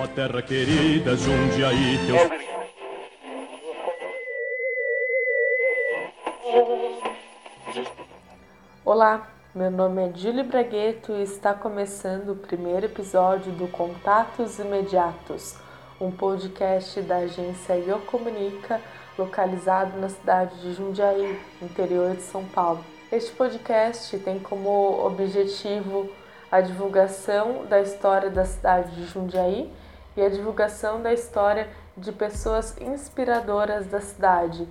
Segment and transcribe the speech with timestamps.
[0.00, 2.30] Ó terra querida, Jundiaí, teus...
[8.84, 15.56] Olá, meu nome é Julie Bragueto e está começando o primeiro episódio do Contatos Imediatos,
[16.00, 18.80] um podcast da agência Eu Comunica,
[19.18, 22.84] localizado na cidade de Jundiaí, interior de São Paulo.
[23.10, 26.08] Este podcast tem como objetivo
[26.52, 29.68] a divulgação da história da cidade de Jundiaí
[30.18, 34.68] e a divulgação da história de pessoas inspiradoras da cidade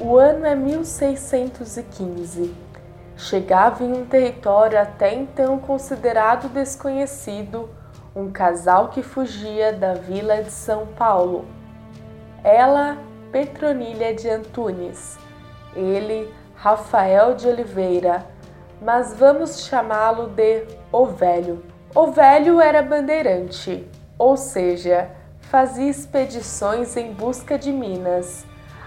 [0.00, 2.54] O ano é 1615.
[3.14, 7.68] Chegava em um território até então considerado desconhecido
[8.16, 11.44] um casal que fugia da vila de São Paulo.
[12.42, 12.96] Ela,
[13.30, 15.18] Petronília de Antunes.
[15.76, 18.26] Ele, Rafael de Oliveira,
[18.82, 21.64] mas vamos chamá-lo de O Velho.
[21.94, 28.44] O velho era bandeirante, ou seja, fazia expedições em busca de minas,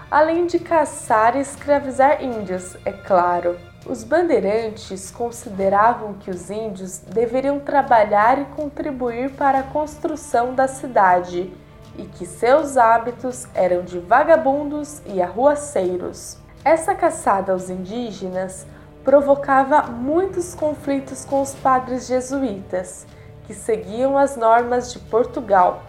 [0.08, 3.58] além de caçar e escravizar índios, é claro.
[3.84, 11.52] Os bandeirantes consideravam que os índios deveriam trabalhar e contribuir para a construção da cidade
[11.98, 16.43] e que seus hábitos eram de vagabundos e arruaceiros.
[16.64, 18.66] Essa caçada aos indígenas
[19.04, 23.06] provocava muitos conflitos com os padres jesuítas,
[23.46, 25.82] que seguiam as normas de Portugal.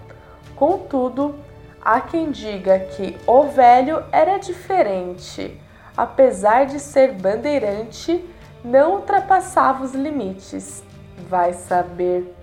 [0.53, 1.33] Contudo,
[1.81, 5.57] há quem diga que o velho era diferente.
[5.95, 8.29] Apesar de ser bandeirante,
[8.61, 10.83] não ultrapassava os limites.
[11.29, 12.35] Vai saber.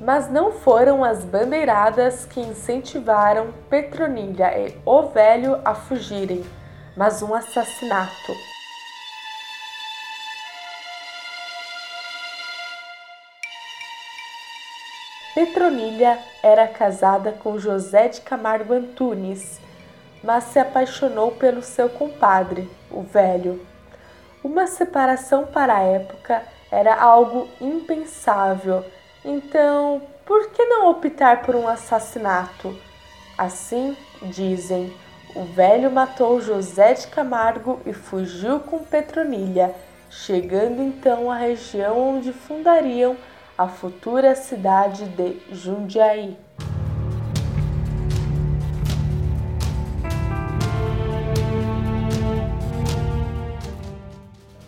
[0.00, 6.44] Mas não foram as bandeiradas que incentivaram Petronilha e o velho a fugirem,
[6.96, 8.34] mas um assassinato.
[15.34, 19.60] Petronilha era casada com José de Camargo Antunes,
[20.22, 23.64] mas se apaixonou pelo seu compadre, o velho.
[24.42, 28.84] Uma separação para a época era algo impensável,
[29.24, 32.76] então por que não optar por um assassinato?
[33.36, 34.92] Assim, dizem,
[35.34, 39.74] o velho matou José de Camargo e fugiu com Petronilha,
[40.10, 43.16] chegando então à região onde fundariam
[43.56, 46.36] a futura cidade de Jundiaí.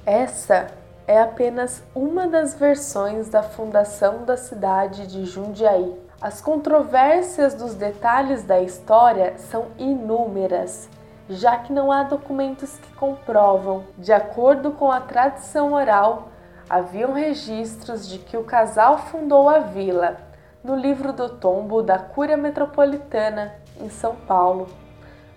[0.04, 0.68] Essa
[1.06, 6.11] é apenas uma das versões da fundação da cidade de Jundiaí.
[6.22, 10.88] As controvérsias dos detalhes da história são inúmeras,
[11.28, 13.82] já que não há documentos que comprovam.
[13.98, 16.28] De acordo com a tradição oral,
[16.70, 20.16] haviam registros de que o casal fundou a vila
[20.62, 24.68] no livro do tombo da Cúria Metropolitana, em São Paulo.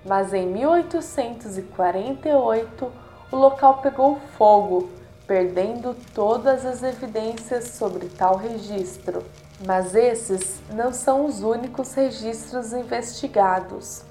[0.05, 2.91] Mas em 1848
[3.31, 4.91] o local pegou fogo,
[5.25, 9.23] perdendo todas as evidências sobre tal registro.
[9.63, 14.03] Mas esses não são os únicos registros investigados.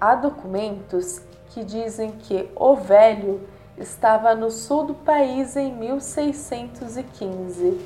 [0.00, 1.20] Há documentos
[1.50, 3.46] que dizem que o velho
[3.76, 7.78] estava no sul do país em 1615.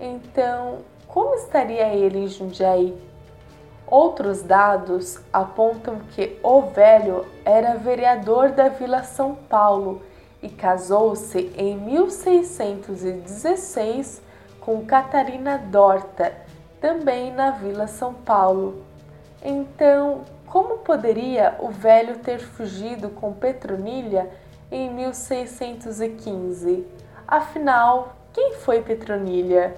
[0.00, 2.96] Então, como estaria ele em Jundiaí?
[3.86, 10.02] Outros dados apontam que o velho era vereador da Vila São Paulo
[10.42, 14.22] e casou-se em 1616
[14.68, 16.30] com Catarina Dorta,
[16.78, 18.84] também na Vila São Paulo.
[19.42, 24.28] Então, como poderia o velho ter fugido com Petronilha
[24.70, 26.86] em 1615.
[27.26, 29.74] Afinal, quem foi Petronilha?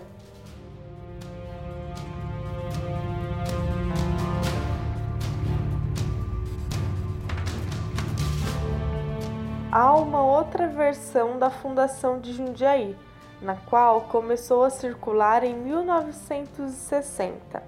[9.71, 12.97] Há uma outra versão da fundação de Jundiaí,
[13.41, 17.63] na qual começou a circular em 1960.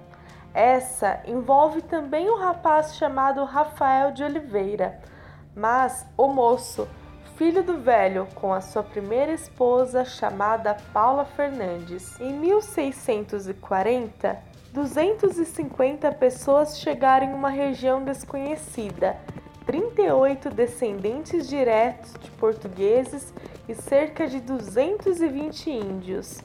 [0.53, 5.01] Essa envolve também um rapaz chamado Rafael de Oliveira,
[5.55, 6.87] mas o moço
[7.35, 12.19] filho do velho com a sua primeira esposa chamada Paula Fernandes.
[12.19, 14.37] Em 1640,
[14.71, 19.17] 250 pessoas chegaram em uma região desconhecida,
[19.65, 23.33] 38 descendentes diretos de portugueses
[23.67, 26.39] e cerca de 220 índios.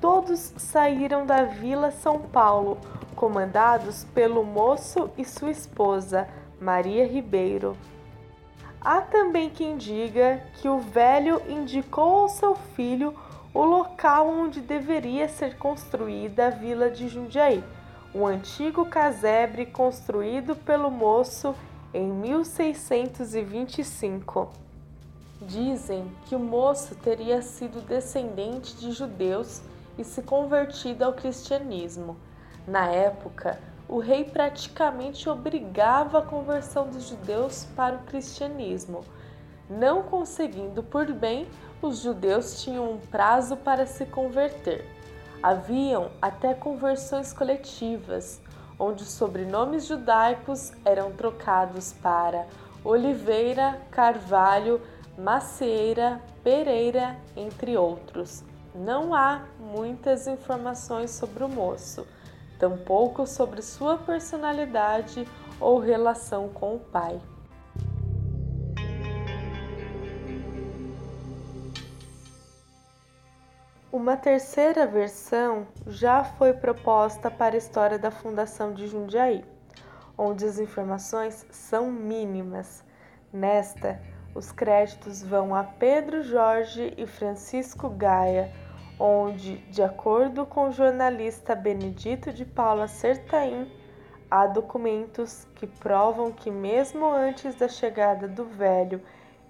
[0.00, 2.78] Todos saíram da Vila São Paulo,
[3.14, 6.28] comandados pelo moço e sua esposa,
[6.60, 7.76] Maria Ribeiro.
[8.80, 13.14] Há também quem diga que o velho indicou ao seu filho
[13.52, 17.64] o local onde deveria ser construída a vila de Jundiaí,
[18.14, 21.54] um antigo casebre construído pelo moço
[21.92, 24.65] em 1625.
[25.40, 29.60] Dizem que o moço teria sido descendente de judeus
[29.98, 32.16] e se convertido ao cristianismo.
[32.66, 39.04] Na época, o rei praticamente obrigava a conversão dos judeus para o cristianismo.
[39.68, 41.46] Não conseguindo por bem,
[41.82, 44.86] os judeus tinham um prazo para se converter.
[45.42, 48.40] Haviam até conversões coletivas,
[48.78, 52.46] onde os sobrenomes judaicos eram trocados para
[52.82, 54.80] Oliveira, Carvalho,
[55.18, 58.44] Macieira, Pereira, entre outros.
[58.74, 62.06] Não há muitas informações sobre o moço
[62.58, 65.26] tampouco sobre sua personalidade
[65.60, 67.20] ou relação com o pai.
[73.92, 79.42] Uma terceira versão já foi proposta para a história da fundação de Jundiaí,
[80.18, 82.84] onde as informações são mínimas.
[83.32, 84.00] Nesta,
[84.36, 88.52] os créditos vão a Pedro Jorge e Francisco Gaia
[88.98, 93.70] onde, de acordo com o jornalista Benedito de Paula Sertain,
[94.30, 99.00] há documentos que provam que, mesmo antes da chegada do velho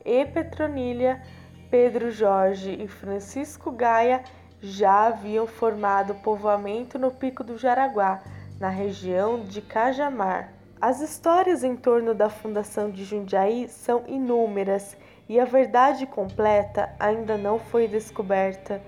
[0.04, 1.22] e Petronilha,
[1.70, 4.22] Pedro Jorge e Francisco Gaia
[4.60, 8.22] já haviam formado povoamento no Pico do Jaraguá,
[8.58, 10.55] na região de Cajamar.
[10.80, 14.94] As histórias em torno da fundação de Jundiaí são inúmeras
[15.26, 18.82] e a verdade completa ainda não foi descoberta.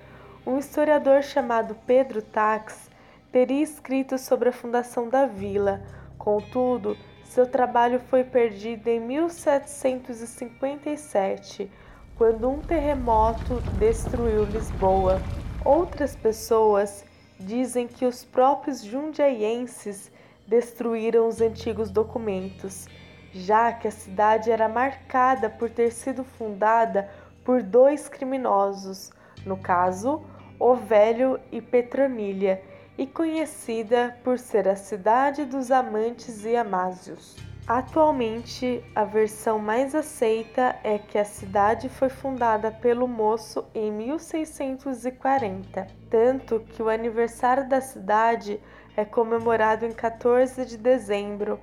[0.46, 2.90] Um historiador chamado Pedro Tax
[3.32, 5.80] teria escrito sobre a fundação da vila,
[6.18, 6.94] contudo,
[7.24, 11.70] seu trabalho foi perdido em 1757,
[12.16, 15.22] quando um terremoto destruiu Lisboa.
[15.64, 17.02] Outras pessoas
[17.40, 20.12] dizem que os próprios jundiaienses
[20.48, 22.88] destruíram os antigos documentos,
[23.32, 27.08] já que a cidade era marcada por ter sido fundada
[27.44, 29.10] por dois criminosos,
[29.44, 30.24] no caso,
[30.58, 32.62] o Velho e Petronilha,
[32.96, 37.36] e conhecida por ser a cidade dos amantes e amásios.
[37.68, 45.86] Atualmente, a versão mais aceita é que a cidade foi fundada pelo moço em 1640,
[46.08, 48.58] tanto que o aniversário da cidade
[48.98, 51.60] é comemorado em 14 de dezembro,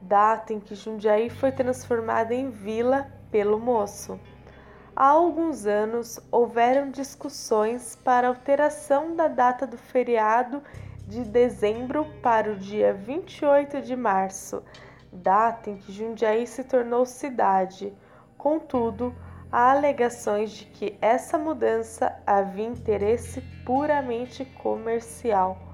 [0.00, 4.18] data em que Jundiaí foi transformada em vila pelo moço.
[4.96, 10.62] Há alguns anos houveram discussões para alteração da data do feriado
[11.06, 14.62] de dezembro para o dia 28 de março,
[15.12, 17.92] data em que Jundiaí se tornou cidade.
[18.38, 19.14] Contudo,
[19.52, 25.67] há alegações de que essa mudança havia interesse puramente comercial.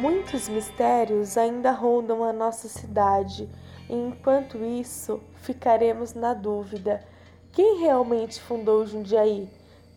[0.00, 3.46] Muitos mistérios ainda rondam a nossa cidade,
[3.86, 7.04] e enquanto isso, ficaremos na dúvida:
[7.52, 9.46] quem realmente fundou Jundiaí?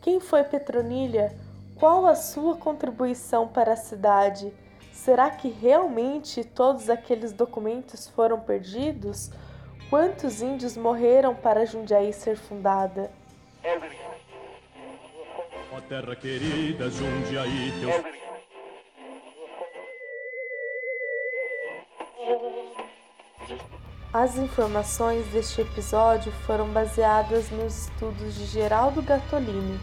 [0.01, 1.33] Quem foi Petronilha?
[1.77, 4.51] Qual a sua contribuição para a cidade?
[4.91, 9.31] Será que realmente todos aqueles documentos foram perdidos?
[9.89, 13.09] Quantos índios morreram para Jundiaí ser fundada?
[15.71, 18.22] Ó terra querida, Jundiaí, teu...
[24.13, 29.79] As informações deste episódio foram baseadas nos estudos de Geraldo Gattolini.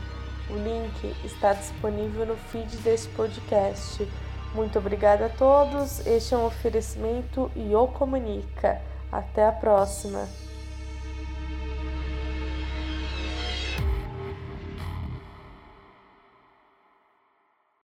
[0.49, 4.09] O link está disponível no feed deste podcast.
[4.55, 6.07] Muito obrigada a todos.
[6.07, 8.81] Este é um oferecimento e o comunica.
[9.11, 10.29] Até a próxima.